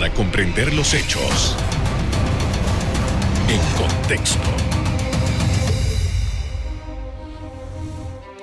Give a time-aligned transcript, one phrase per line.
[0.00, 1.54] para comprender los hechos
[3.50, 4.48] en contexto.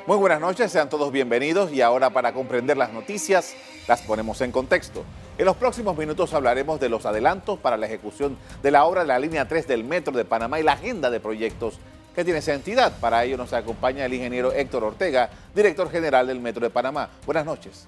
[0.05, 3.55] Muy buenas noches, sean todos bienvenidos y ahora para comprender las noticias
[3.87, 5.03] las ponemos en contexto.
[5.39, 9.07] En los próximos minutos hablaremos de los adelantos para la ejecución de la obra de
[9.07, 11.79] la línea 3 del Metro de Panamá y la agenda de proyectos
[12.13, 12.99] que tiene esa entidad.
[12.99, 17.09] Para ello nos acompaña el ingeniero Héctor Ortega, director general del Metro de Panamá.
[17.25, 17.87] Buenas noches.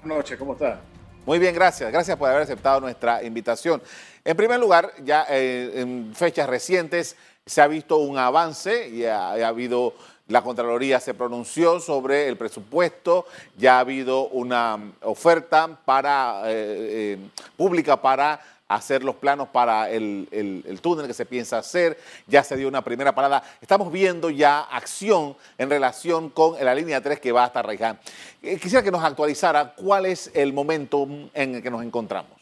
[0.00, 0.80] Buenas noches, ¿cómo está?
[1.26, 1.90] Muy bien, gracias.
[1.90, 3.82] Gracias por haber aceptado nuestra invitación.
[4.24, 9.32] En primer lugar, ya eh, en fechas recientes se ha visto un avance y ha,
[9.32, 9.94] habido,
[10.28, 13.26] la Contraloría se pronunció sobre el presupuesto,
[13.56, 17.18] ya ha habido una oferta para, eh, eh,
[17.56, 22.68] pública para hacer los planos para el, túnel que se piensa hacer, ya se dio
[22.68, 23.42] una primera parada.
[23.60, 27.98] Estamos viendo ya acción en relación con la línea 3 que va hasta Raiján.
[28.42, 32.32] Eh, quisiera que nos actualizara cuál es el momento en el que nos encontramos.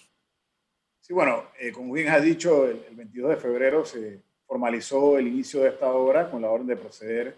[1.00, 5.60] Sí, bueno, eh, como bien ha dicho, el, 22 de febrero se formalizó el inicio
[5.60, 7.36] de esta obra con la orden de proceder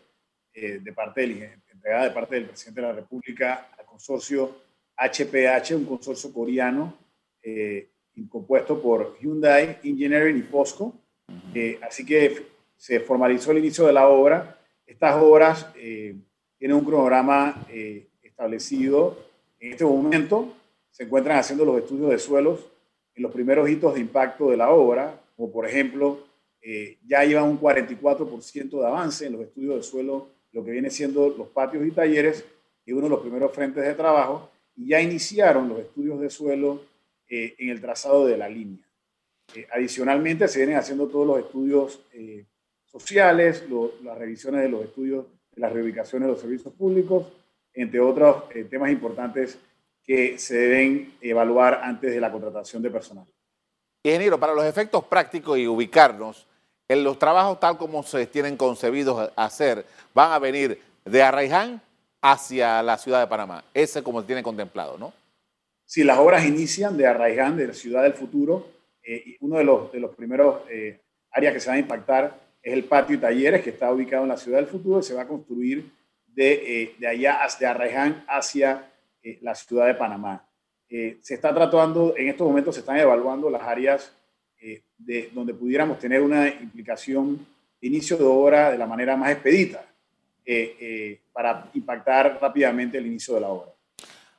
[0.55, 5.75] eh, de parte del, entregada de parte del presidente de la República al consorcio HPH,
[5.75, 6.97] un consorcio coreano
[8.25, 10.95] compuesto por Hyundai Engineering y POSCO.
[11.55, 14.59] Eh, así que se formalizó el inicio de la obra.
[14.87, 16.17] Estas obras eh,
[16.59, 19.19] tienen un cronograma eh, establecido.
[19.61, 20.55] En este momento
[20.91, 22.67] se encuentran haciendo los estudios de suelos
[23.15, 26.21] en los primeros hitos de impacto de la obra, como por ejemplo,
[27.07, 31.29] ya llevan un 44% de avance en los estudios de suelo, lo que viene siendo
[31.29, 32.45] los patios y talleres,
[32.85, 36.81] y uno de los primeros frentes de trabajo, y ya iniciaron los estudios de suelo
[37.29, 38.85] eh, en el trazado de la línea.
[39.55, 42.45] Eh, adicionalmente, se vienen haciendo todos los estudios eh,
[42.85, 43.65] sociales,
[44.03, 47.29] las revisiones de los estudios las reubicaciones de los servicios públicos,
[47.73, 49.59] entre otros temas importantes
[50.05, 53.25] que se deben evaluar antes de la contratación de personal.
[54.03, 56.47] Ingeniero, para los efectos prácticos y ubicarnos,
[56.89, 61.81] en los trabajos tal como se tienen concebidos hacer, van a venir de Arraiján
[62.21, 63.65] hacia la ciudad de Panamá.
[63.75, 65.13] Ese como se tiene contemplado, ¿no?
[65.87, 68.67] Si las obras inician de Arraiján, de la ciudad del futuro,
[69.05, 72.73] eh, uno de los, de los primeros eh, áreas que se va a impactar es
[72.73, 75.23] el patio y talleres que está ubicado en la ciudad del futuro y se va
[75.23, 75.89] a construir
[76.27, 78.91] de, eh, de allá, de Arraiján hacia
[79.41, 80.49] la ciudad de Panamá.
[80.89, 84.13] se está tratando, en estos momentos se están evaluando las áreas
[84.99, 87.45] de, donde pudiéramos tener una implicación
[87.81, 89.85] de inicio de obra de la manera más expedita
[91.33, 93.73] para impactar rápidamente el inicio de la obra.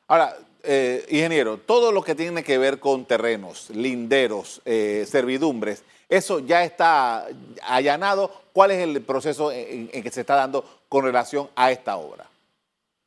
[0.07, 0.37] Ahora,
[0.69, 6.65] eh, ingeniero, todo lo que tiene que ver con terrenos, linderos, eh, servidumbres, eso ya
[6.65, 7.25] está
[7.63, 8.29] allanado.
[8.51, 12.29] ¿Cuál es el proceso en, que se está dando con relación a esta obra?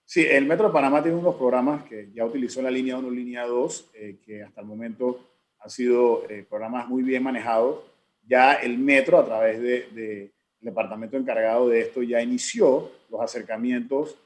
[0.07, 3.17] Sí, el Metro de Panamá tiene unos programas que ya utilizó la línea 1 y
[3.17, 5.21] línea 2, eh, que hasta el momento
[5.59, 7.81] han sido programas muy bien manejados.
[8.27, 14.17] Ya el Metro, a través del de, departamento encargado de esto, ya inició los acercamientos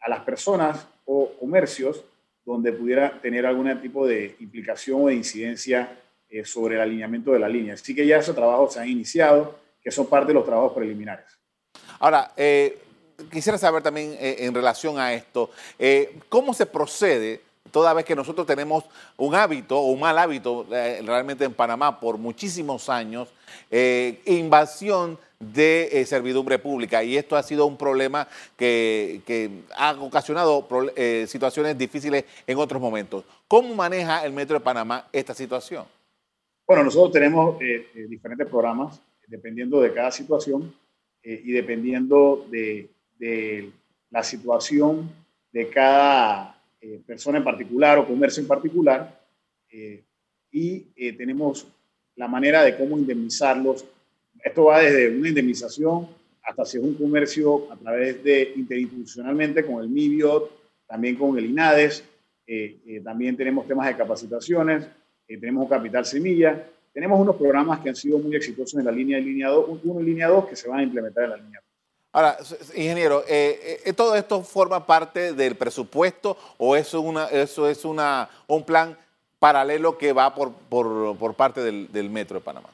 [0.00, 2.04] a las personas o comercios
[2.44, 5.98] donde pudiera tener algún tipo de implicación o de incidencia
[6.28, 7.74] eh, sobre el alineamiento de la línea.
[7.74, 11.26] Así que ya esos trabajos se han iniciado, que son parte de los trabajos preliminares.
[11.98, 12.78] Ahora, eh,
[13.30, 15.50] quisiera saber también eh, en relación a esto,
[16.28, 18.84] ¿cómo se procede toda vez que nosotros tenemos
[19.16, 23.28] un hábito o un mal hábito realmente en Panamá por muchísimos años,
[24.26, 29.20] invasión de eh, servidumbre pública y esto ha sido un problema que,
[29.76, 30.66] ha ocasionado
[30.96, 33.24] eh, situaciones difíciles en otros momentos.
[33.48, 35.84] ¿Cómo maneja el Metro de Panamá esta situación?
[36.66, 40.74] Bueno, nosotros tenemos eh, diferentes programas dependiendo de cada situación
[41.24, 43.70] y dependiendo de, de,
[44.10, 45.08] la situación
[45.52, 46.60] de cada
[47.06, 49.20] persona en particular o comercio en particular
[50.50, 50.80] y
[51.12, 51.66] tenemos
[52.16, 53.86] la manera de cómo indemnizarlos
[54.42, 56.08] esto va desde una indemnización
[56.42, 60.50] hasta si es un comercio a través de interinstitucionalmente con el MIBIOT,
[60.86, 62.04] también con el INADES,
[62.46, 64.84] eh, eh, también tenemos temas de capacitaciones,
[65.28, 68.92] eh, tenemos un capital semilla, tenemos unos programas que han sido muy exitosos en la
[68.92, 71.36] línea de línea 2, uno en línea 2 que se van a implementar en la
[71.36, 71.68] línea 2.
[72.14, 72.36] Ahora,
[72.74, 73.24] ingeniero,
[73.96, 78.98] ¿todo esto forma parte del presupuesto o eso, una, eso es una, un plan
[79.38, 82.68] paralelo que va por, por, por parte del, del Metro de Panamá?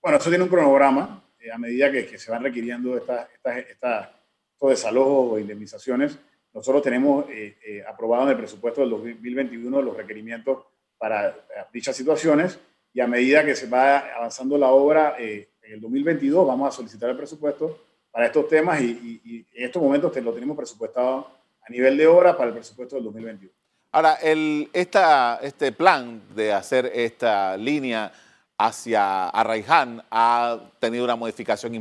[0.00, 1.24] Bueno, eso tiene un cronograma.
[1.40, 4.08] Eh, a medida que, se van requiriendo estas, estas,
[4.52, 6.18] estos desalojos o indemnizaciones,
[6.52, 10.64] nosotros tenemos eh, eh, aprobado en el presupuesto del 2021 los requerimientos
[10.96, 11.36] para
[11.72, 12.58] dichas situaciones
[12.92, 17.10] y a medida que se va avanzando la obra en el 2022 vamos a solicitar
[17.10, 17.78] el presupuesto
[18.10, 21.30] para estos temas y, en estos momentos lo tenemos presupuestado
[21.62, 23.52] a nivel de obra para el presupuesto del 2021.
[23.92, 28.10] Ahora, el, esta, este plan de hacer esta línea
[28.58, 31.74] hacia Arraiján ha tenido una modificación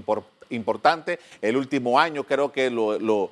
[0.49, 1.19] importante.
[1.41, 3.31] El último año creo que lo,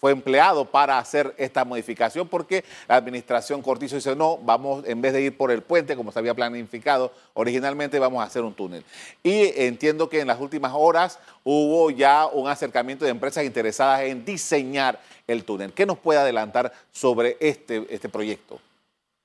[0.00, 5.12] fue empleado para hacer esta modificación porque la administración Cortizo dice, no, vamos, en vez
[5.12, 8.84] de ir por el puente como se había planificado originalmente, vamos a hacer un túnel.
[9.22, 14.24] Y entiendo que en las últimas horas hubo ya un acercamiento de empresas interesadas en
[14.24, 15.72] diseñar el túnel.
[15.72, 18.60] ¿Qué nos puede adelantar sobre este, este proyecto?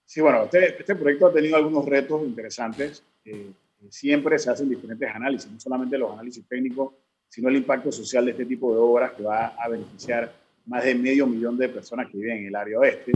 [0.07, 3.03] Sí, bueno, este, este proyecto ha tenido algunos retos interesantes.
[3.25, 3.51] Eh,
[3.89, 6.93] siempre se hacen diferentes análisis, no solamente los análisis técnicos,
[7.27, 10.33] sino el impacto social de este tipo de obras que va a beneficiar
[10.65, 13.11] más de medio millón de personas que viven en el área oeste.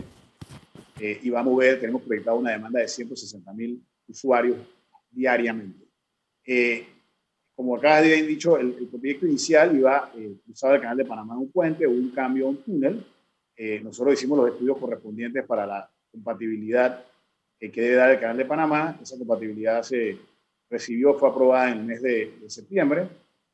[0.99, 4.57] Eh, y vamos a ver, tenemos proyectado una demanda de 160 mil usuarios
[5.09, 5.87] diariamente.
[6.45, 6.85] Eh,
[7.55, 11.41] como acá habían dicho, el, proyecto inicial iba eh, cruzar el canal de Panamá en
[11.41, 13.05] un puente o un cambio un túnel.
[13.55, 17.03] Eh, nosotros hicimos los estudios correspondientes para la compatibilidad
[17.59, 18.97] que debe dar el canal de Panamá.
[19.01, 20.17] Esa compatibilidad se
[20.69, 23.07] recibió, fue aprobada en el mes de, de septiembre.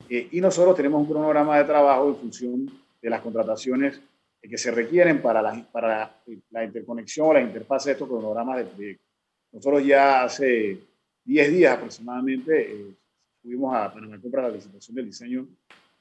[0.09, 2.71] y nosotros tenemos un cronograma de trabajo en función
[3.01, 4.01] de las contrataciones
[4.41, 6.21] que se requieren para la, para
[6.51, 9.03] la interconexión o la interfaz de estos cronogramas de proyecto.
[9.51, 10.79] Nosotros ya hace
[11.25, 12.93] 10 días aproximadamente eh,
[13.41, 15.47] fuimos a Panamá Compra la licitación del diseño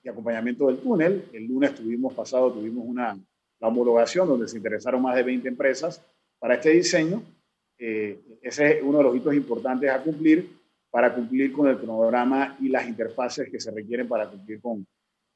[0.02, 1.28] y acompañamiento del túnel.
[1.32, 3.18] El lunes tuvimos pasado, tuvimos una,
[3.58, 6.02] la homologación donde se interesaron más de 20 empresas
[6.38, 7.22] para este diseño.
[7.78, 10.56] Eh, ese es uno de los hitos importantes a cumplir
[10.90, 14.86] para cumplir con el cronograma y las interfaces que se requieren para cumplir con,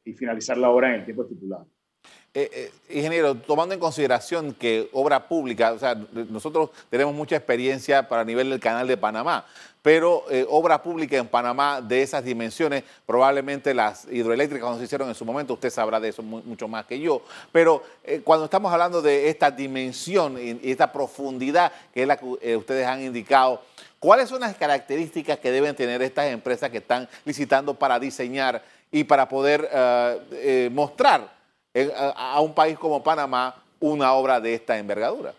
[0.04, 1.68] y finalizar la obra en el tiempo estipulado.
[2.32, 2.48] Eh,
[2.88, 5.96] eh, ingeniero, tomando en consideración que obra pública, o sea,
[6.28, 9.44] nosotros tenemos mucha experiencia para nivel del canal de Panamá,
[9.82, 15.08] pero eh, obra pública en Panamá de esas dimensiones, probablemente las hidroeléctricas cuando se hicieron
[15.08, 17.20] en su momento, usted sabrá de eso mucho más que yo,
[17.50, 17.82] pero
[18.22, 23.02] cuando estamos hablando de esta dimensión y, esta profundidad que es la que ustedes han
[23.02, 23.60] indicado,
[23.98, 28.62] ¿cuáles son las características que deben tener estas empresas que están licitando para diseñar
[28.92, 30.68] y para poder eh,
[31.74, 35.34] eh, a, un país como Panamá una obra de esta envergadura?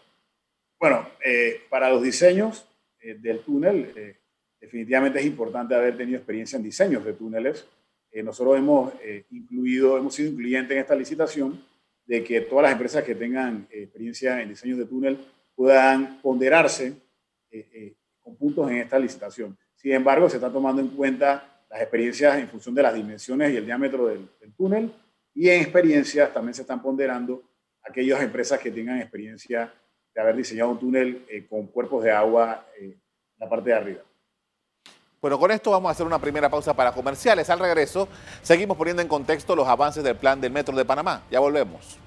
[0.80, 2.66] Bueno, eh, para los diseños
[3.02, 4.16] del túnel,
[4.60, 7.66] definitivamente es importante haber tenido experiencia en diseños de túneles.
[8.14, 8.94] nosotros hemos
[9.32, 11.66] incluido, hemos sido incluyentes en esta licitación
[12.06, 15.18] de que todas las empresas que tengan experiencia en diseños de túnel
[15.56, 16.94] puedan ponderarse
[18.20, 19.58] con puntos en esta licitación.
[19.82, 23.58] Sin embargo, se está tomando en cuenta las experiencias en función de las dimensiones y
[23.58, 24.94] el diámetro del, túnel,
[25.34, 27.44] y en experiencias también se están ponderando
[27.84, 29.74] aquellas empresas que tengan experiencia
[30.14, 33.02] de haber diseñado un túnel eh, con cuerpos de agua eh, en
[33.38, 34.02] la parte de arriba.
[35.22, 37.50] Bueno, con esto vamos a hacer una primera pausa para comerciales.
[37.50, 38.08] Al regreso,
[38.42, 41.24] seguimos poniendo en contexto los avances del plan del Metro de Panamá.
[41.30, 42.00] Ya volvemos.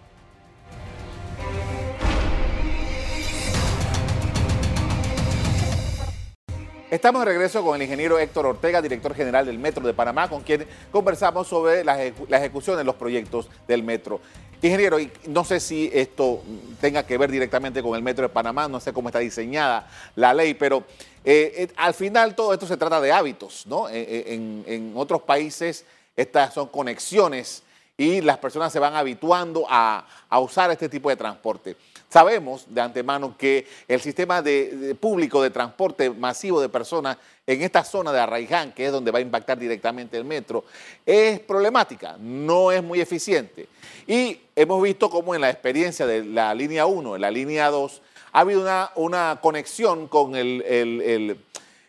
[6.94, 10.44] Estamos de regreso con el ingeniero Héctor Ortega, director general del Metro de Panamá, con
[10.44, 14.20] quien conversamos sobre la, ejecución de los proyectos del Metro.
[14.62, 16.44] Ingeniero, no sé si esto
[16.80, 20.32] tenga que ver directamente con el Metro de Panamá, no sé cómo está diseñada la
[20.32, 20.84] ley, pero
[21.24, 23.88] eh, eh, al final todo esto se trata de hábitos, ¿no?
[23.88, 27.64] Eh, en, otros países estas son conexiones
[27.96, 31.76] y las personas se van habituando a, a usar este tipo de transporte.
[32.08, 37.82] Sabemos de antemano que el sistema de, público de transporte masivo de personas en esta
[37.82, 40.64] zona de Arraiján, que es donde va a impactar directamente el metro,
[41.04, 43.68] es problemática, no es muy eficiente.
[44.06, 48.02] Y hemos visto cómo en la experiencia de la línea 1, en la línea 2,
[48.32, 51.38] ha habido una, conexión con el, el,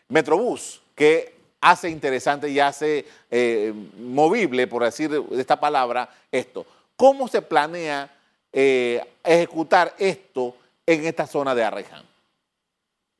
[0.09, 6.65] Metrobús que hace interesante y hace eh, movible, por decir esta palabra, esto.
[6.95, 8.14] ¿Cómo se planea
[8.57, 12.05] eh, ejecutar esto en esta zona de Arreján?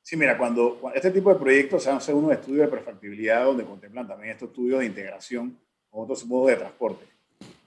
[0.02, 4.08] Sí, mira, cuando, este tipo de proyectos se hacen unos estudios de prefactibilidad donde contemplan
[4.08, 7.06] también estos estudios de integración con otros modos de transporte.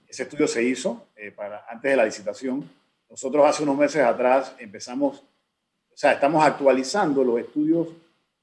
[0.07, 2.67] Ese estudio se hizo eh, para, antes de la licitación.
[3.07, 7.89] Nosotros hace unos meses atrás empezamos, o sea, estamos actualizando los estudios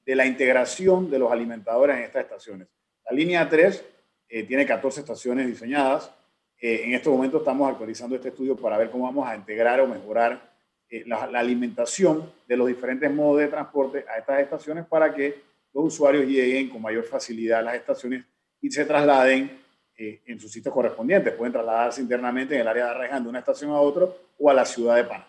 [0.04, 2.68] de la integración de los alimentadores en estas estaciones.
[3.10, 3.84] La línea 3
[4.28, 6.12] eh, tiene 14 estaciones diseñadas,
[6.58, 9.86] eh, en este momento estamos actualizando este estudio para ver cómo vamos a integrar o
[9.86, 10.54] mejorar
[10.88, 15.42] eh, la, alimentación de los diferentes modos de transporte a estas estaciones para que
[15.74, 18.24] los usuarios lleguen con mayor facilidad a las estaciones
[18.62, 19.50] y se trasladen
[19.98, 21.34] eh, en sus sitios correspondientes.
[21.34, 24.06] Pueden trasladarse internamente en el área de Arreján de una estación a otra
[24.38, 25.28] o a la ciudad de Panamá.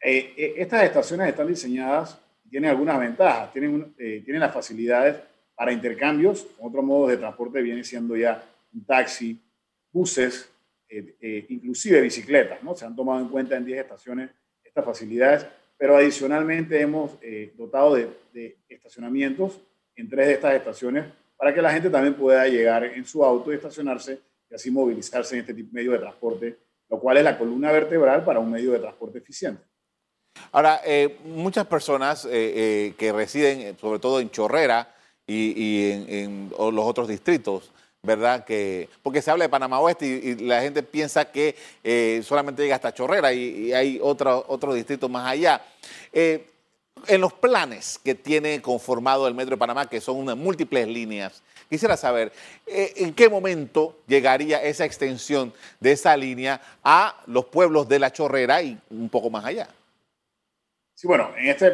[0.00, 2.18] estas estaciones están diseñadas
[2.50, 3.52] tienen algunas ventajas.
[3.52, 5.16] Tienen, tienen las facilidades
[5.54, 6.46] para intercambios.
[6.58, 9.38] Otro modo de transporte viene siendo ya un taxi,
[9.92, 10.50] buses,
[10.88, 12.74] eh, eh, inclusive bicicletas, ¿no?
[12.74, 14.30] Se han tomado en cuenta en 10 estaciones
[14.64, 19.60] estas facilidades, pero adicionalmente hemos eh, dotado de, estacionamientos
[19.96, 23.52] en tres de estas estaciones para que la gente también pueda llegar en su auto
[23.52, 26.56] y estacionarse y así movilizarse en este tipo, medio de transporte,
[26.88, 29.62] lo cual es la columna vertebral para un medio de transporte eficiente.
[30.52, 34.94] Ahora, eh, muchas personas eh, que residen, sobre todo en Chorrera
[35.26, 38.44] y, en los otros distritos, ¿verdad?
[38.44, 42.62] Que, porque se habla de Panamá Oeste y, y la gente piensa que eh, solamente
[42.62, 45.60] llega hasta Chorrera y, y hay otro, otro distrito más allá.
[46.12, 46.46] Eh,
[47.06, 51.42] en los planes que tiene conformado el Metro de Panamá, que son unas múltiples líneas,
[51.68, 52.32] quisiera saber
[52.66, 58.12] eh, en qué momento llegaría esa extensión de esa línea a los pueblos de la
[58.12, 59.68] Chorrera y un poco más allá.
[60.94, 61.70] Sí, bueno, en esta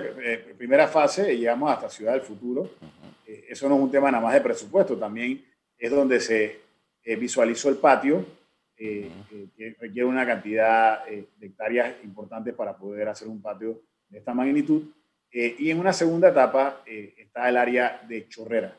[0.58, 2.62] primera fase llegamos hasta Ciudad del Futuro.
[2.62, 3.44] Uh -huh.
[3.48, 5.42] eso no es un tema nada más de presupuesto, también
[5.78, 6.60] es donde se
[7.02, 9.50] eh, visualizó el patio, uh -huh.
[9.56, 14.82] que requiere una cantidad de hectáreas importantes para poder hacer un patio de esta magnitud.
[15.30, 18.76] Eh, y en una segunda etapa eh, está el área de Chorrera.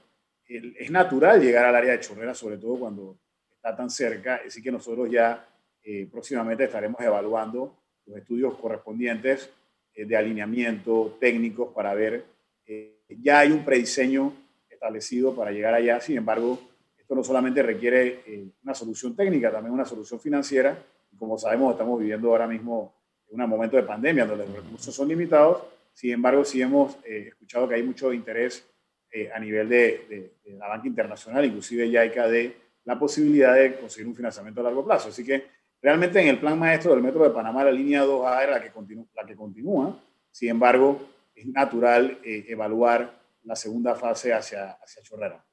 [0.47, 3.17] El, es natural llegar al área de Chorrera, sobre todo cuando
[3.51, 5.45] está tan cerca, así que nosotros ya
[5.83, 9.49] eh, próximamente estaremos evaluando los estudios correspondientes
[9.93, 12.23] eh, de alineamiento técnicos para ver,
[12.65, 14.33] eh, ya hay un prediseño
[14.69, 16.59] establecido para llegar allá, sin embargo,
[17.05, 20.75] esto no solamente requiere eh, una solución técnica, también una solución financiera,
[21.19, 22.95] como sabemos estamos viviendo ahora mismo
[23.29, 25.61] un momento de pandemia donde los recursos son limitados,
[25.93, 28.67] sin embargo, sí hemos eh, escuchado que hay mucho interés
[29.11, 34.15] eh, a nivel de, la banca internacional, inclusive YAICA, de la posibilidad de conseguir un
[34.15, 35.09] financiamiento a largo plazo.
[35.09, 35.45] Así que
[35.79, 39.35] realmente en el plan maestro del Metro de Panamá, la línea 2A era la que,
[39.35, 39.95] continúa.
[40.31, 45.45] Sin embargo, es natural evaluar la segunda fase hacia Chorrera.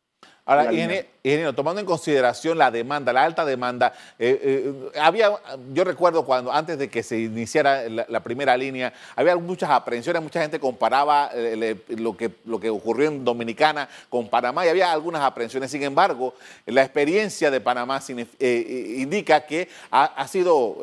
[0.44, 5.30] Ahora, ingeniero, tomando en consideración la demanda, la alta demanda, eh, eh, había,
[5.72, 10.20] yo recuerdo cuando antes de que se iniciara la, la primera línea, había muchas aprensiones,
[10.20, 11.56] mucha gente comparaba eh,
[11.88, 15.70] le, lo, que, lo que ocurrió en Dominicana con Panamá y había algunas aprensiones.
[15.70, 16.34] Sin embargo,
[16.66, 18.02] la experiencia de Panamá
[18.40, 20.78] indica que ha, ha sido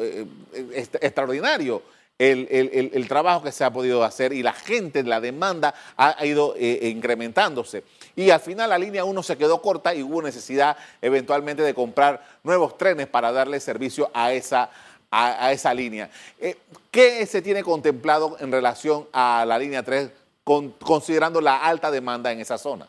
[1.02, 1.82] extraordinario.
[2.20, 6.26] El, el, el, trabajo que se ha podido hacer y la gente, la demanda ha,
[6.26, 7.86] ido eh, incrementándose.
[8.14, 12.22] Y al final la línea 1 se quedó corta y hubo necesidad eventualmente de comprar
[12.44, 14.70] nuevos trenes para darle servicio a esa,
[15.10, 16.10] a, esa línea.
[16.40, 16.58] Eh,
[16.92, 20.12] ¿Qué se tiene contemplado en relación a la línea 3
[20.44, 22.86] con, considerando la alta demanda en esa zona?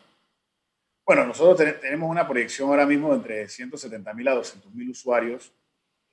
[1.05, 4.89] Bueno, nosotros ten tenemos una proyección ahora mismo de entre 170 mil a 200 mil
[4.89, 5.51] usuarios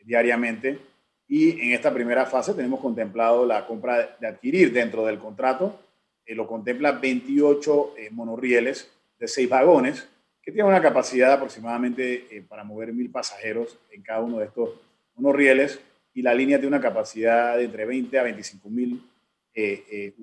[0.04, 0.80] diariamente
[1.28, 5.78] y en esta primera fase tenemos contemplado la compra de adquirir dentro del contrato,
[6.24, 8.10] eh, lo contempla 28 eh,
[9.18, 10.08] de 6 vagones,
[10.42, 14.70] que tienen una capacidad aproximadamente eh, para mover mil pasajeros en cada uno de estos
[15.16, 15.78] monorrieles,
[16.14, 19.02] y la línea tiene una capacidad de entre 20 a 25 mil,
[19.52, 20.14] tiene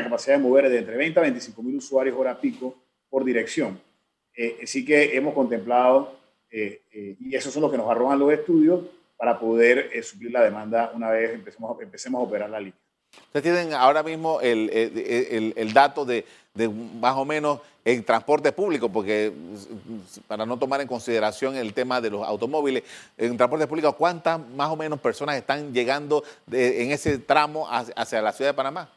[0.00, 2.74] la capacidad de mover de entre 20 a 25 mil usuarios hora pico
[3.08, 3.78] por dirección.
[4.62, 6.18] así que hemos contemplado,
[6.50, 8.84] y esos son los que nos arrojan los estudios,
[9.22, 12.74] para poder eh, suplir la demanda una vez empecemos, empecemos a operar la línea.
[13.26, 16.24] Ustedes tienen ahora mismo el, el, el dato de,
[16.54, 19.32] de, más o menos el transporte público, porque
[20.26, 22.82] para no tomar en consideración el tema de los automóviles,
[23.16, 27.94] en transporte público, ¿cuántas más o menos personas están llegando de, en ese tramo hacia,
[27.94, 28.90] hacia, la ciudad de Panamá?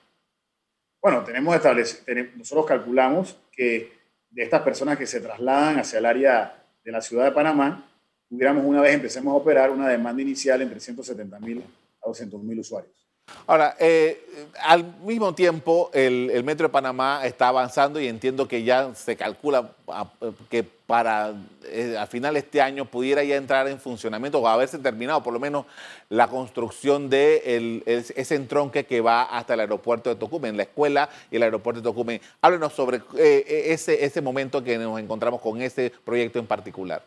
[1.03, 2.01] Bueno, tenemos establecido,
[2.35, 3.93] nosotros calculamos que
[4.31, 7.91] de estas personas que se trasladan hacia el área de la ciudad de Panamá,
[8.29, 11.63] tuviéramos una vez empecemos a operar una demanda inicial entre 170 mil
[12.03, 13.05] a 200 mil usuarios.
[13.47, 14.23] Ahora, eh,
[14.61, 19.15] al mismo tiempo, el, el, Metro de Panamá está avanzando y entiendo que ya se
[19.15, 20.11] calcula a,
[20.49, 24.77] que para eh, al final de este año pudiera ya entrar en funcionamiento o haberse
[24.77, 25.65] terminado por lo menos
[26.09, 30.63] la construcción de el, el, ese entronque que va hasta el aeropuerto de Tocumen, la
[30.63, 32.21] escuela y el aeropuerto de Tocumen.
[32.41, 37.01] Háblenos sobre eh, ese, ese momento que nos encontramos con ese proyecto en particular.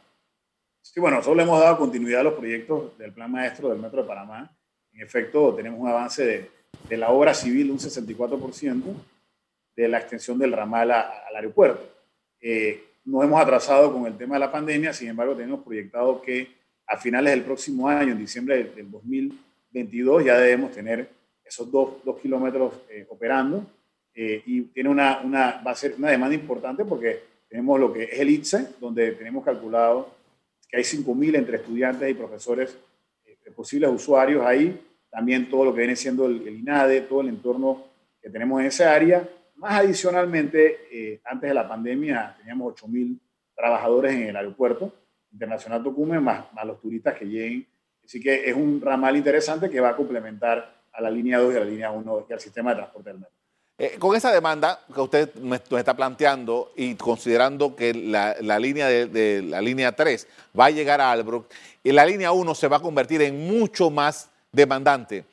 [0.90, 4.00] Sí, bueno, nosotros le hemos dado continuidad a los proyectos del Plan Maestro del Metro
[4.00, 4.50] de Panamá.
[4.94, 6.50] En efecto, tenemos un avance de,
[6.88, 8.82] de la obra civil, un 64%,
[9.76, 11.86] de la extensión del ramal a, al aeropuerto.
[12.40, 16.48] Eh, nos hemos atrasado con el tema de la pandemia, sin embargo, tenemos proyectado que
[16.86, 21.06] a finales del próximo año, en diciembre del, del 2022, ya debemos tener
[21.44, 23.62] esos dos, dos kilómetros eh, operando.
[24.14, 28.04] Eh, y tiene una, una, va a ser una demanda importante porque tenemos lo que
[28.04, 30.16] es el ITSE, donde tenemos calculado
[30.68, 32.76] que hay 5.000 entre estudiantes y profesores
[33.24, 34.78] eh, posibles usuarios ahí,
[35.10, 37.84] también todo lo que viene siendo el, el, INADE, todo el entorno
[38.20, 39.26] que tenemos en esa área.
[39.56, 43.18] Más adicionalmente, eh, antes de la pandemia teníamos 8.000
[43.56, 44.92] trabajadores en el aeropuerto
[45.32, 47.66] internacional Tocumen, más, más los turistas que lleguen.
[48.04, 51.56] Así que es un ramal interesante que va a complementar a la línea 2 y
[51.56, 53.37] a la línea 1 y al sistema de transporte del metro.
[53.80, 59.40] Eh, con esa demanda que usted nos está planteando y considerando que la, línea de,
[59.42, 60.26] la línea 3
[60.58, 61.46] va a llegar a Albrook
[61.84, 65.24] y la línea 1 se va a convertir en mucho más demandante.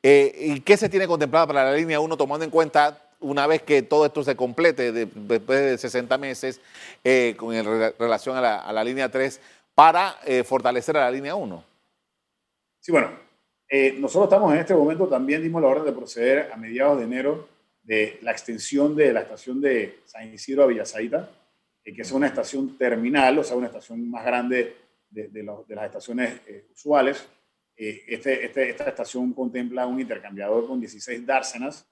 [0.00, 3.62] Eh, ¿Y qué se tiene contemplado para la línea 1 tomando en cuenta una vez
[3.62, 6.60] que todo esto se complete después de 60 meses
[7.02, 7.52] eh, con
[7.98, 9.40] relación a la, a la, línea 3
[9.74, 11.64] para fortalecer a la línea 1?
[12.78, 13.10] Sí, bueno,
[13.98, 17.57] nosotros estamos en este momento, también dimos la orden de proceder a mediados de enero
[17.88, 21.30] de la extensión de la estación de San Isidro a Villasaita,
[21.82, 24.76] eh, que es una estación terminal, o sea, una estación más grande
[25.08, 27.26] de, las estaciones eh, usuales.
[27.74, 31.88] Eh, este, este, esta estación contempla un intercambiador con 16 dársenas,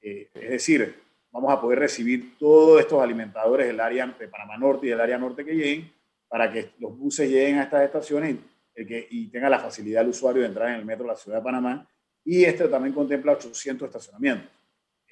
[0.00, 0.94] es decir,
[1.32, 5.18] vamos a poder recibir todos estos alimentadores del área de Panamá Norte y del área
[5.18, 5.92] norte que lleguen
[6.28, 8.36] para que los buses lleguen a estas estaciones
[8.76, 11.16] y, que, y tenga la facilidad el usuario de entrar en el metro de la
[11.16, 11.86] ciudad de Panamá.
[12.24, 14.59] Y este también contempla 800 estacionamientos.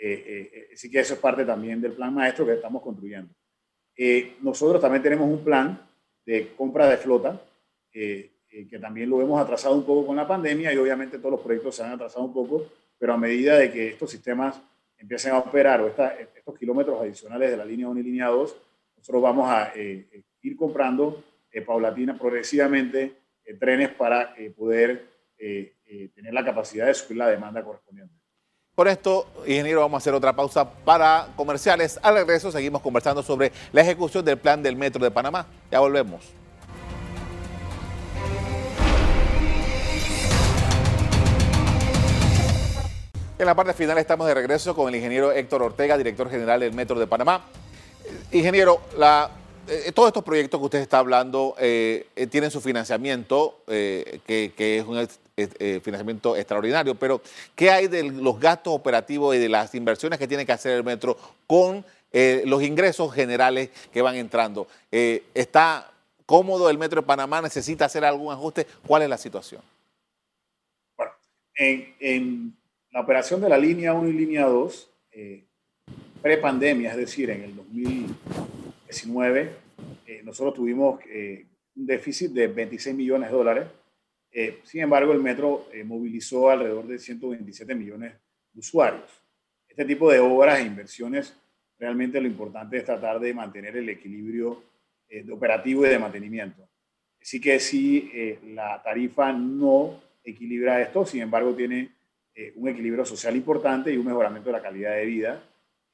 [0.00, 3.34] Eh, eh, eh, así que eso es parte también del plan maestro que estamos construyendo.
[4.42, 5.86] nosotros también tenemos un plan
[6.24, 7.42] de compra de flota,
[7.90, 11.74] que también lo hemos atrasado un poco con la pandemia y obviamente todos los proyectos
[11.74, 14.60] se han atrasado un poco, pero a medida de que estos sistemas
[14.96, 18.56] empiecen a operar o estos kilómetros adicionales de la línea 1 y línea 2,
[18.98, 21.24] nosotros vamos a ir comprando
[21.66, 23.14] paulatina, progresivamente,
[23.58, 28.14] trenes para poder tener la capacidad de subir la demanda correspondiente.
[28.78, 31.98] Por esto, ingeniero, vamos a hacer otra pausa para comerciales.
[32.00, 35.46] Al regreso seguimos conversando sobre la ejecución del plan del Metro de Panamá.
[35.68, 36.24] Ya volvemos.
[43.36, 46.72] En la parte final estamos de regreso con el ingeniero Héctor Ortega, director general del
[46.72, 47.46] Metro de Panamá.
[48.30, 48.80] Ingeniero,
[49.70, 54.84] eh, todos estos proyectos que usted está hablando eh, eh, tienen su financiamiento, que, es
[54.84, 55.06] un
[55.82, 57.20] financiamiento extraordinario, pero
[57.54, 60.84] ¿qué hay de los gastos operativos y de las inversiones que tiene que hacer el
[60.84, 64.66] metro con los ingresos generales que van entrando?
[64.90, 65.92] ¿Está
[66.26, 67.40] cómodo el metro de Panamá?
[67.40, 68.66] ¿Necesita hacer algún ajuste?
[68.86, 69.62] ¿Cuál es la situación?
[70.96, 71.12] Bueno,
[71.54, 72.56] en,
[72.90, 74.88] la operación de la línea 1 y línea 2,
[76.22, 77.54] pre-pandemia, es decir, en el
[78.88, 79.50] 2019,
[80.24, 81.00] nosotros tuvimos
[81.76, 83.66] un déficit de 26 millones de dólares
[84.30, 88.14] eh, sin embargo, el metro eh, movilizó alrededor de 127 millones
[88.52, 89.10] de usuarios.
[89.66, 91.34] Este tipo de obras e inversiones,
[91.78, 94.62] realmente lo importante es tratar de mantener el equilibrio
[95.08, 96.68] eh, de operativo y de mantenimiento.
[97.20, 101.90] Así que si la tarifa no equilibra esto, sin embargo, tiene
[102.54, 105.42] un equilibrio social importante y un mejoramiento de la calidad de vida.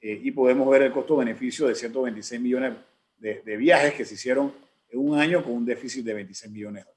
[0.07, 2.75] Y podemos ver el costo-beneficio de 126 millones
[3.17, 4.53] de, de viajes que se hicieron
[4.91, 6.95] en un año con un déficit de 26 millones de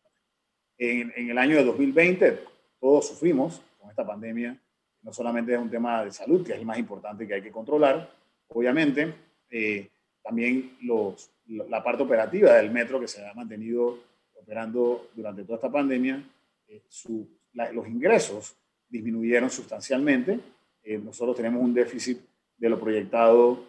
[0.78, 2.44] en, el año de 2020
[2.80, 4.58] todos sufrimos con esta pandemia.
[5.02, 7.52] No solamente es un tema de salud, que es el más importante que hay que
[7.52, 8.12] controlar,
[8.50, 9.14] obviamente,
[9.50, 9.90] eh,
[10.22, 13.98] también los, la parte operativa del metro que se ha mantenido
[14.36, 16.22] operando durante toda esta pandemia,
[16.68, 16.84] eh,
[17.72, 18.56] los ingresos
[18.88, 20.40] disminuyeron sustancialmente.
[20.84, 22.20] Eh, nosotros tenemos un déficit
[22.58, 23.66] de lo proyectado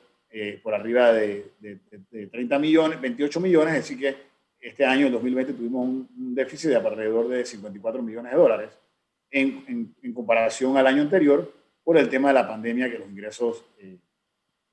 [0.63, 1.79] por arriba de, de,
[2.11, 4.15] de, 30 millones, 28 millones, así que
[4.61, 8.71] este año, en 2020, tuvimos un, déficit de alrededor de 54 millones de dólares
[9.31, 13.65] en, en, comparación al año anterior por el tema de la pandemia, que los ingresos
[13.79, 13.99] eh,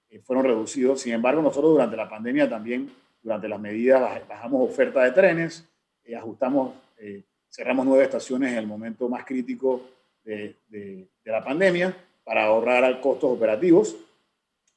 [0.10, 1.01] eh, fueron reducidos.
[1.01, 5.67] Sin embargo, nosotros durante la pandemia también, durante las medidas, bajamos oferta de trenes,
[6.04, 6.73] eh, ajustamos,
[7.49, 9.89] cerramos nueve estaciones en el momento más crítico
[10.23, 13.95] de, de, de la pandemia para ahorrar costos operativos,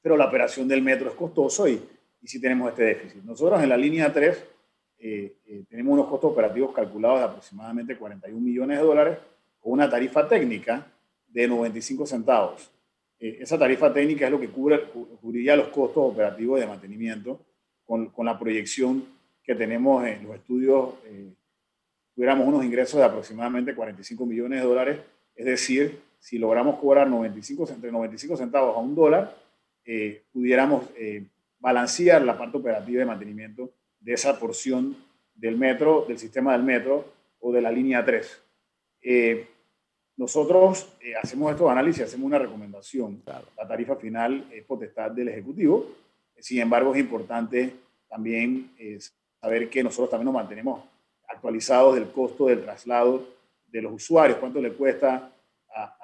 [0.08, 1.78] pero la operación del metro es costoso y,
[2.22, 3.22] y sí tenemos este déficit.
[3.24, 4.42] Nosotros en la línea 3
[5.00, 9.18] eh, eh, tenemos unos costos operativos calculados de aproximadamente 41 millones de dólares
[9.60, 10.86] con una tarifa técnica
[11.28, 12.70] de 95 centavos.
[13.20, 14.84] Eh, esa tarifa técnica es lo que cubre,
[15.20, 17.38] cubriría los costos operativos de mantenimiento
[17.84, 19.04] con, con, la proyección
[19.42, 20.94] que tenemos en los estudios.
[22.14, 25.00] tuviéramos unos ingresos de aproximadamente 45 millones de dólares,
[25.36, 29.47] es decir, si logramos cobrar 95, entre 95 centavos a un dólar,
[30.32, 30.84] pudiéramos
[31.58, 33.70] balancear la parte operativa de mantenimiento
[34.00, 34.96] de esa porción
[35.34, 37.06] del metro, del sistema del metro
[37.40, 38.42] o de la línea 3.
[39.02, 39.46] Eh,
[40.16, 43.22] nosotros eh, hacemos estos análisis, hacemos una recomendación.
[43.24, 45.86] La tarifa final es potestad del Ejecutivo.
[46.38, 47.72] Sin embargo, es importante
[48.08, 48.98] también eh,
[49.40, 50.82] saber que nosotros también nos mantenemos
[51.28, 53.28] actualizados del costo del traslado
[53.68, 55.30] de los usuarios, cuánto le cuesta
[55.74, 55.94] a,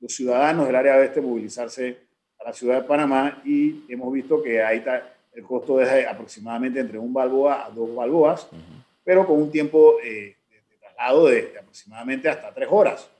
[0.00, 1.98] los ciudadanos del área oeste movilizarse
[2.38, 4.84] a la ciudad de Panamá y hemos visto que hay
[5.32, 8.48] el costo es aproximadamente entre un balboa a dos balboas,
[9.04, 13.10] pero con un tiempo eh, de, traslado de, aproximadamente hasta tres horas.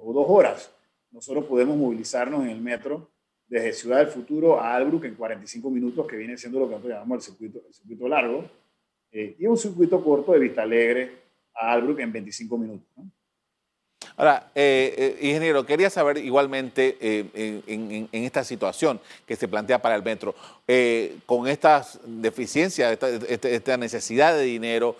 [0.00, 0.74] o dos horas.
[1.12, 3.10] Nosotros podemos movilizarnos en el metro
[3.46, 6.94] desde Ciudad del Futuro a Albrook en 45 minutos, que viene siendo lo que nosotros
[6.94, 8.44] llamamos el circuito, el circuito largo,
[9.12, 11.10] y un circuito corto de Vista Alegre
[11.54, 12.86] a Albrook en 25 minutos.
[12.96, 13.10] ¿no?
[14.20, 19.94] Ahora, eh, eh, ingeniero, quería saber igualmente eh, en, esta situación que se plantea para
[19.94, 20.34] el metro,
[21.24, 24.96] con estas deficiencias, esta, necesidad de dinero,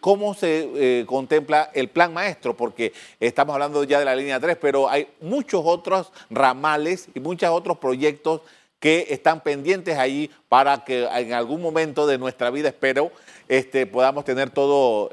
[0.00, 2.54] ¿cómo se contempla el plan maestro?
[2.54, 7.48] Porque estamos hablando ya de la línea 3, pero hay muchos otros ramales y muchos
[7.48, 8.42] otros proyectos
[8.78, 13.12] que están pendientes ahí para que en algún momento de nuestra vida, espero,
[13.48, 15.08] este, podamos tener todo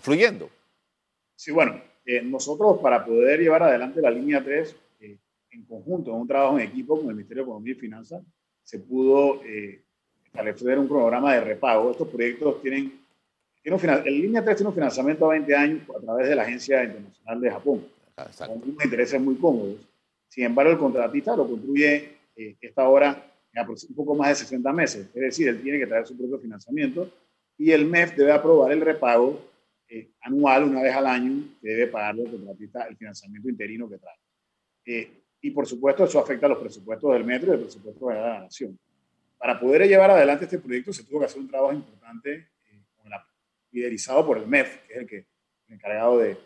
[0.00, 0.50] fluyendo.
[1.36, 5.16] Sí, bueno, eh, nosotros, para poder llevar adelante la línea 3, eh,
[5.50, 8.22] en conjunto, en un trabajo en equipo con el Ministerio de Economía y Finanzas,
[8.62, 9.82] se pudo eh,
[10.24, 11.90] establecer un programa de repago.
[11.90, 13.00] Estos proyectos tienen,
[13.62, 16.84] tienen el línea 3 tiene un financiamiento a 20 años a través de la Agencia
[16.84, 19.76] Internacional de Japón, con unos intereses muy cómodos.
[20.28, 22.16] Sin embargo, el contratista lo construye
[22.60, 25.06] esta hora en un poco más de 60 meses.
[25.14, 27.08] Es decir, él tiene que traer su propio financiamiento
[27.56, 29.40] y el MEF debe aprobar el repago
[29.96, 33.98] eh, anual, una vez al año, que debe pagarle el contratista el financiamiento interino que
[33.98, 34.16] trae.
[34.86, 38.14] Eh, y por supuesto, eso afecta a los presupuestos del metro y el presupuesto de
[38.16, 38.76] la nación.
[39.38, 42.82] Para poder llevar adelante este proyecto se tuvo que hacer un trabajo importante eh,
[43.70, 45.16] liderizado por el MEF, que es el, que,
[45.68, 46.38] el encargado de,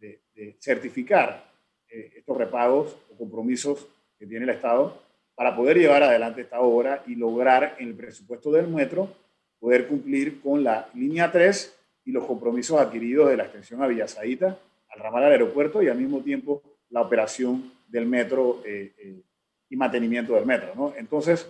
[0.00, 1.52] de, de certificar
[1.88, 3.86] estos repagos o compromisos
[4.18, 5.02] que tiene el Estado
[5.34, 9.14] para poder llevar adelante esta obra y lograr en el presupuesto del metro
[9.58, 11.75] poder cumplir con la línea 3
[12.06, 15.98] y los compromisos adquiridos de la extensión a Villasaita, al ramal al aeropuerto y al
[15.98, 19.22] mismo tiempo la operación del metro eh, eh,
[19.68, 20.72] y mantenimiento del metro.
[20.76, 20.94] ¿no?
[20.96, 21.48] Entonces,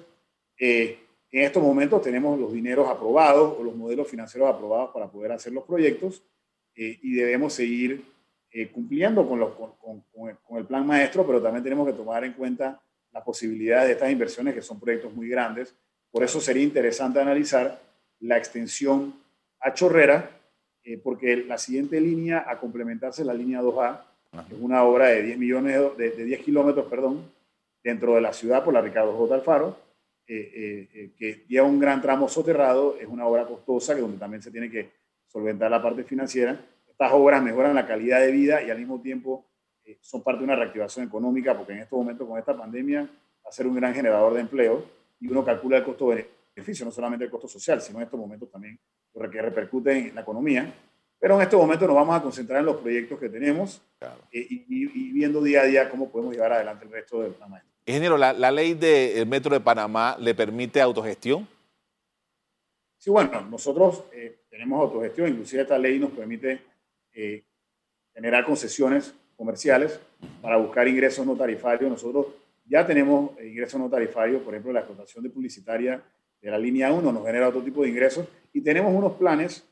[0.59, 0.99] eh,
[1.31, 5.53] en estos momentos tenemos los dineros aprobados o los modelos financieros aprobados para poder hacer
[5.53, 6.23] los proyectos
[6.79, 8.05] y debemos seguir
[8.75, 12.79] cumpliendo con, los, con, con, el plan maestro, pero también tenemos que tomar en cuenta
[13.12, 15.75] las posibilidades de estas inversiones que son proyectos muy grandes.
[16.11, 17.81] Por eso sería interesante analizar
[18.21, 19.14] la extensión
[19.59, 20.36] a Chorrera
[20.88, 24.03] eh, porque la siguiente línea a complementarse es la línea 2A,
[24.49, 27.29] es una obra de 10 millones, de, 10 kilómetros, perdón,
[27.83, 29.35] dentro de la ciudad por la Ricardo J.
[29.35, 29.77] Alfaro,
[30.29, 34.40] eh, eh, que lleva un gran tramo soterrado, es una obra costosa que donde también
[34.40, 34.92] se tiene que
[35.27, 36.64] solventar la parte financiera.
[36.88, 39.44] Estas obras mejoran la calidad de vida y al mismo tiempo
[40.01, 43.53] son parte de una reactivación económica, porque en estos momentos con esta pandemia va a
[43.53, 44.85] ser un gran generador de empleo
[45.18, 48.79] y uno calcula el costo-beneficio, no solamente el costo social, sino en estos momentos también
[49.31, 50.72] que repercute en la economía.
[51.18, 53.81] Pero en este momento nos vamos a concentrar en los proyectos que tenemos
[54.31, 57.62] eh, y, viendo día a día cómo podemos llevar adelante el resto del programa.
[57.87, 61.48] Ingeniero, ¿la, ¿la, ley del Metro de Panamá le permite autogestión?
[62.98, 66.61] Sí, bueno, nosotros eh, tenemos autogestión, inclusive esta ley nos permite
[67.14, 67.44] eh,
[68.12, 70.00] generar concesiones comerciales
[70.42, 71.90] para buscar ingresos no tarifarios.
[71.90, 72.26] Nosotros
[72.64, 76.02] ya tenemos ingresos no tarifarios, por ejemplo, la explotación de publicitaria
[76.51, 79.65] la línea 1 nos genera otro tipo de ingresos y tenemos unos planes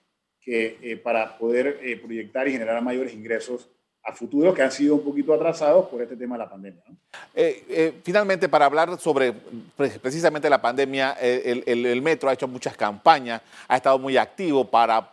[0.45, 3.71] que, eh, para poder eh, proyectar y generar mayores ingresos
[4.03, 6.83] a futuro que han sido un poquito atrasados por este tema de la pandemia.
[7.35, 9.33] Eh, finalmente, para hablar sobre
[9.75, 15.11] precisamente la pandemia, el, metro ha hecho muchas campañas, ha estado muy activo para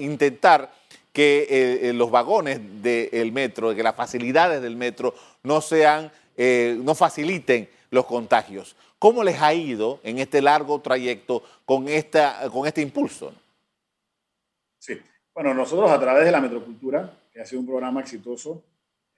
[0.00, 0.72] intentar
[1.12, 8.06] que los vagones del metro, que las facilidades del metro no sean, no faciliten los
[8.06, 8.74] contagios.
[8.98, 13.34] ¿Cómo les ha ido en este largo trayecto con, esta, con este impulso?
[14.78, 14.98] Sí,
[15.34, 18.64] bueno, nosotros a través de la Metrocultura, que ha sido un programa exitoso,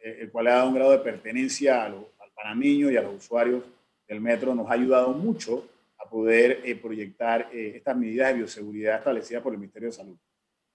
[0.01, 3.63] eh, el cual ha dado un grado de pertenencia al panameño y a los usuarios
[4.09, 5.65] del metro, nos ha ayudado mucho
[5.99, 10.17] a poder eh, proyectar eh, estas medidas de bioseguridad establecidas por el Ministerio de Salud.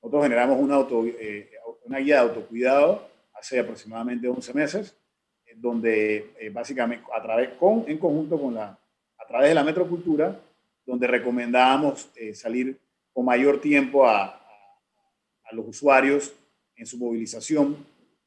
[0.01, 0.79] Nosotros generamos una,
[1.83, 4.95] una guía de autocuidado hace aproximadamente 11 meses,
[5.59, 8.79] donde básicamente a través, con, en conjunto con la
[9.29, 10.41] través de la Metrocultura,
[10.83, 12.79] donde recomendábamos eh, salir
[13.13, 16.33] con mayor tiempo a, a, los usuarios
[16.75, 17.77] en su movilización.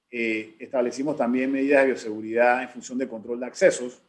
[0.09, 4.01] Eh, establecimos también medidas de bioseguridad en función de control de accesos.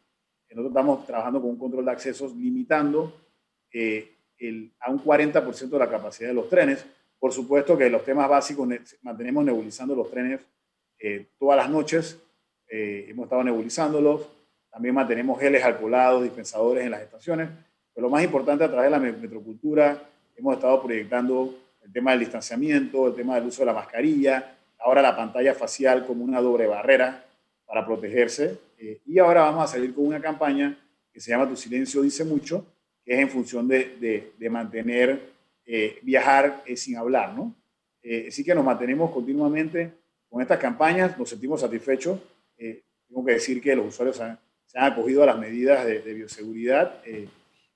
[0.51, 3.11] Nosotros estamos trabajando con un control de accesos limitando
[3.71, 6.85] eh, el, a un 40% de la capacidad de los trenes.
[7.17, 8.67] Por supuesto que los temas básicos
[9.01, 10.41] mantenemos nebulizando los trenes
[11.39, 12.22] todas las noches.
[12.75, 14.27] Hemos estado nebulizándolos
[14.73, 17.47] también mantenemos geles alcoholados, dispensadores en las estaciones.
[17.93, 20.01] Pero lo más importante, a través de la metrocultura,
[20.35, 25.03] hemos estado proyectando el tema del distanciamiento, el tema del uso de la mascarilla, ahora
[25.03, 27.23] la pantalla facial como una doble barrera
[27.67, 28.57] para protegerse.
[28.79, 30.75] Eh, y ahora vamos a salir con una campaña
[31.13, 32.65] que se llama Tu silencio dice mucho,
[33.05, 35.21] que es en función de, de, mantener,
[35.67, 37.53] eh, viajar eh, sin hablar, ¿no?
[38.27, 39.93] así que nos mantenemos continuamente
[40.29, 42.19] con estas campañas nos sentimos satisfechos.
[42.57, 47.01] Eh, tengo que decir que los usuarios se han acogido a las medidas de, bioseguridad
[47.05, 47.27] eh,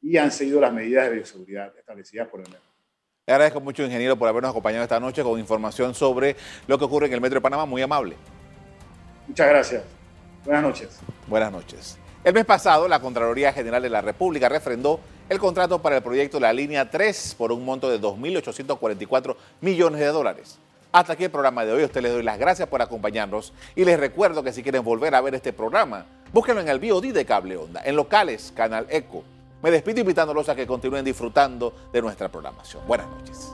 [0.02, 2.60] y han seguido las medidas de bioseguridad establecidas por el MEP.
[3.28, 7.08] Le agradezco mucho, ingeniero, por habernos acompañado esta noche con información sobre lo que ocurre
[7.08, 7.66] en el Metro de Panamá.
[7.66, 8.16] Muy amable.
[9.28, 9.84] Muchas gracias.
[10.46, 11.00] Buenas noches.
[11.28, 11.98] Buenas noches.
[12.24, 16.38] El mes pasado, la Contraloría General de la República refrendó el contrato para el proyecto
[16.38, 20.58] de la línea 3 por un monto de 2.844 millones de dólares.
[20.98, 21.84] Hasta aquí el programa de hoy.
[21.84, 25.14] A usted les doy las gracias por acompañarnos y les recuerdo que si quieren volver
[25.14, 29.24] a ver este programa, búsquenlo en el BOD de Cable Onda, en locales, Canal Eco.
[29.62, 32.82] Me despido invitándolos a que continúen disfrutando de nuestra programación.
[32.88, 33.52] Buenas noches.